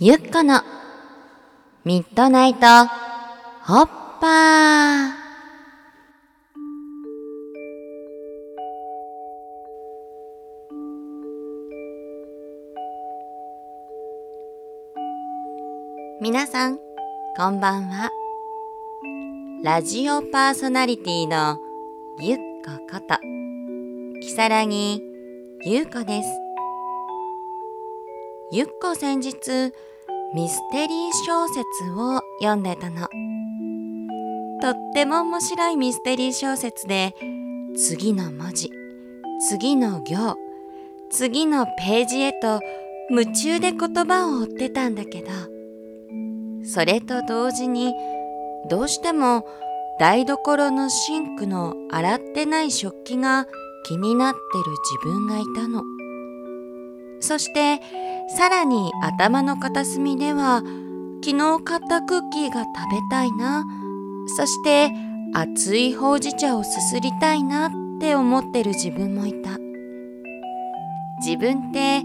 [0.00, 0.62] ゆっこの
[1.84, 3.86] ミッドナイトホッ
[4.20, 5.10] パー。
[16.20, 16.78] 皆さん
[17.36, 18.12] こんばんは。
[19.64, 21.58] ラジオパーソナリティの
[22.20, 23.18] ゆっここと
[24.20, 25.02] きさらぎ
[25.64, 26.47] ゆうこです。
[28.50, 29.74] ゆっこ先日
[30.34, 33.06] ミステリー小説を読んでたの
[34.62, 37.14] とっても面白いミステリー小説で
[37.76, 38.70] 次の文字
[39.46, 40.36] 次の行
[41.10, 42.60] 次のページへと
[43.10, 45.28] 夢中で言葉を追ってたんだけど
[46.64, 47.92] それと同時に
[48.70, 49.46] どうしても
[50.00, 53.46] 台所のシンクの洗ってない食器が
[53.84, 54.70] 気になってる
[55.04, 55.82] 自分がいたの。
[57.20, 57.80] そして
[58.36, 60.62] さらに頭の片隅では
[61.24, 63.64] 昨日買ったクッキーが食べたいな。
[64.36, 64.90] そして
[65.34, 69.58] 熱いほうじ茶をすすりたいなって思ってる自分もいた。
[71.24, 72.02] 自分って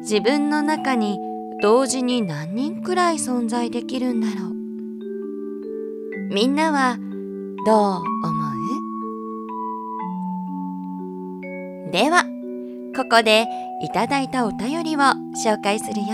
[0.00, 1.18] 自分の中に
[1.60, 4.54] 同時に何人くらい存在できるんだろう。
[6.32, 6.96] みんなは
[7.66, 8.02] どう思
[11.88, 11.92] う？
[11.92, 12.24] では
[12.96, 13.48] ここで
[13.82, 15.00] いただいたお便りを
[15.44, 16.06] 紹介するよ。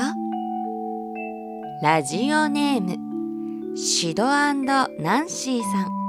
[1.83, 6.01] ラジオネームシドナンシーさん。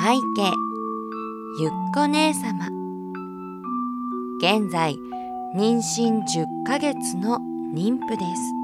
[0.00, 0.52] 背景
[1.60, 2.68] ゆっこ姉様。
[4.42, 4.98] 現在
[5.56, 7.40] 妊娠10ヶ月の
[7.74, 8.58] 妊婦です。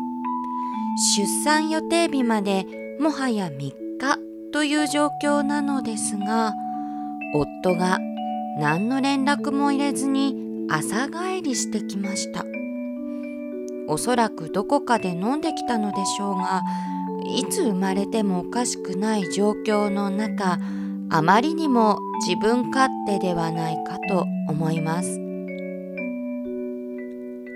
[1.17, 2.67] 出産予定日まで
[3.01, 3.73] もはや3日
[4.53, 6.53] という状況なのですが
[7.35, 7.99] 夫が
[8.59, 12.45] 何の連絡も入れずに朝帰りしてきました。
[13.89, 16.63] おそらくどこかで飲んできたのでしょうが
[17.27, 20.59] いつ生まれてもおかしくない状況の中
[21.11, 25.21] あまりにも自分勝手ではないかと思います。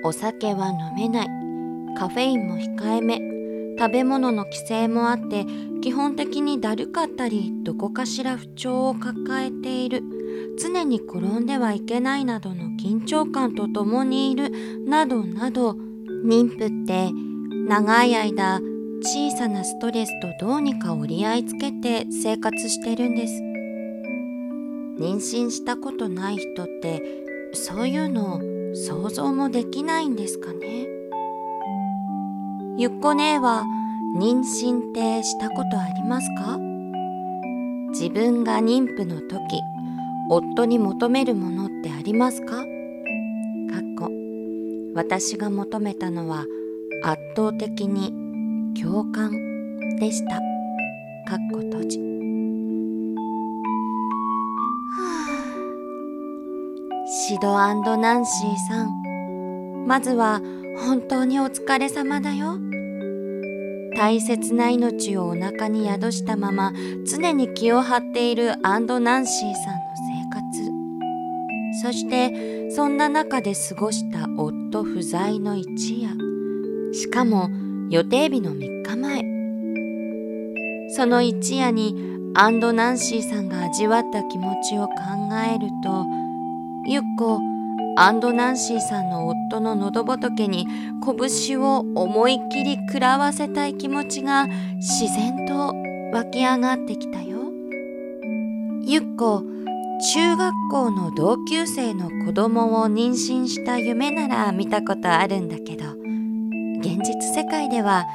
[0.04, 1.28] お酒は飲めない。
[1.97, 3.20] カフェインも控えめ。
[3.78, 5.47] 食べ物の規制もあって
[5.82, 10.03] 基本的にだるかったりどこかしら不調を抱えている。
[10.56, 14.53] 常に転んではいけないなどの緊張感とともにいる
[14.86, 15.76] などなど
[16.25, 17.10] 妊婦って
[17.69, 18.60] 長い間
[19.03, 23.42] 小さなストレスとどうにか折り合いつけて生活してるんです。
[25.00, 27.03] 妊娠したことない人って
[27.53, 28.41] そういうの
[28.75, 30.88] 想像もできないんですかね。
[32.76, 33.65] ゆっこ姉は
[34.16, 36.59] 妊娠ってしたことありますか？
[37.91, 39.60] 自分が妊婦の時
[40.31, 42.65] 夫に求めるものってありますかかっ
[43.99, 44.11] こ
[44.94, 46.47] 私が求めたのは
[47.03, 48.12] 圧倒的に
[48.81, 49.31] 共感
[49.99, 50.37] でした。
[51.28, 51.99] かっこ閉じ。
[57.10, 57.56] シド
[57.97, 60.41] ナンシーさん、まずは
[60.78, 62.59] 本当にお疲れ様だよ。
[63.97, 66.72] 大切な命をお腹に宿したまま
[67.05, 70.07] 常に気を張っているアンドナンシーさんの
[71.83, 76.16] そしてそんな中で過ごした夫不在の一夜
[76.93, 77.49] しかも
[77.91, 79.22] 予定日の3日前
[80.91, 81.94] その一夜に
[82.34, 84.94] アンドナンシーさんが味わった気持ちを考
[85.53, 86.06] えると
[86.87, 87.41] ゆっこ
[87.97, 90.66] アンドナンシーさんの夫の喉仏に
[91.05, 95.75] 拳を思いっきり食らわせたい気持ちが自然と
[96.12, 97.39] 湧き上がってきたよ。
[98.87, 99.43] ゆっこ
[100.00, 105.91] 中学校の同級生の子供を妊娠した夢なら見たことあるんだけど
[106.81, 108.06] 現実世界では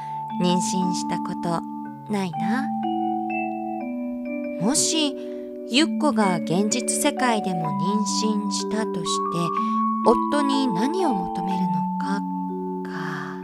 [0.42, 0.60] 妊娠
[0.94, 1.60] したこと
[2.10, 2.66] ないな。
[4.60, 5.14] もし
[5.70, 9.38] ゆっこが現実世界でも妊娠したとして
[10.06, 12.20] 夫に何を求めるのか
[12.90, 13.36] か。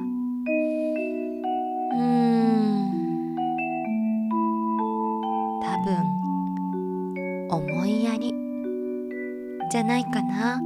[1.95, 3.37] うーん。
[5.63, 6.20] 多分。
[7.51, 8.33] 思いやり。
[9.71, 10.61] じゃないかな。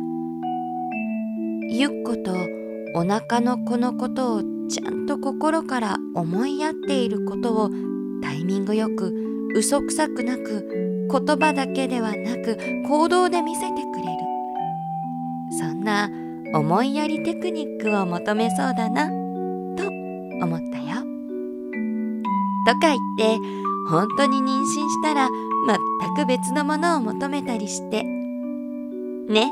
[1.70, 2.32] ゆっこと
[2.94, 7.70] お腹の子のことをちゃんと心から思いやっていることを
[8.22, 9.12] タイミングよく
[9.54, 14.24] 嘘くさくなく言葉だけではなく行動で見せてくれる。
[15.58, 16.10] そんな
[16.54, 19.86] 思いやりテクニックを求めそうだなと
[20.42, 20.96] 思ったよ。
[22.66, 23.38] とか言って
[23.88, 25.28] 本当に妊娠したら
[25.66, 28.02] 全く別のものを求めたりして。
[28.02, 29.50] ね。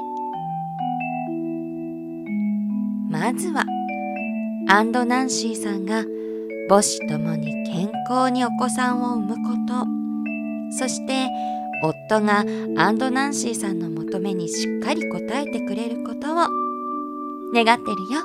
[3.10, 3.64] まずは
[4.68, 6.04] アンドナンシーさんが
[6.68, 9.86] 母子ともに健康にお子さんを産むこと。
[10.78, 11.28] そして
[11.82, 12.44] 夫が
[12.78, 16.48] アンドナンシーさんの求めにしっかり応えてくれることを
[17.54, 18.20] 願ってるよ。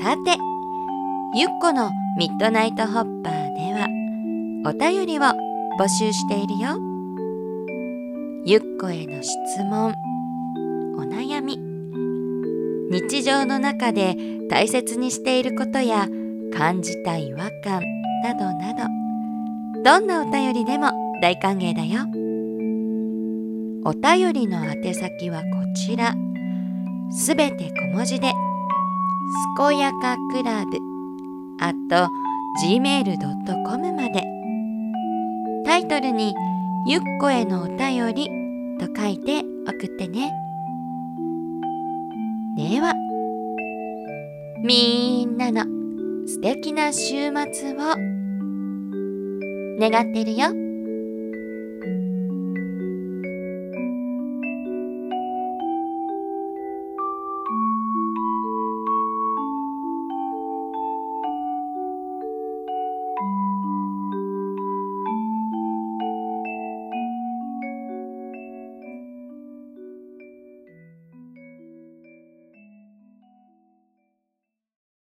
[0.00, 0.38] さて
[1.36, 3.88] ゆっこのミッドナイトホッパーでは
[4.64, 5.22] お便りを
[5.80, 6.78] 募集しているよ。
[8.46, 9.34] ゆっこへの質
[9.64, 9.92] 問
[10.96, 11.58] お悩み。
[12.92, 14.16] 日常の中で
[14.48, 16.06] 大切にしていることや
[16.56, 17.82] 感じた違和感
[18.22, 19.82] などなど。
[19.82, 22.02] どんなお便りでも大歓迎だよ。
[23.84, 26.14] お便りの宛先はこちら。
[27.10, 28.34] すべて小文字で「す
[29.56, 30.78] こやかクラブ」
[32.62, 34.22] gmail.com まで。
[35.64, 36.34] タイトルに
[36.86, 38.28] 「ゆっこへのお便り」
[38.78, 40.32] と書いて送ってね。
[42.56, 42.94] では
[44.62, 45.64] みんなの
[46.26, 48.14] 素敵な週末を。
[49.80, 50.63] 願ってるよ。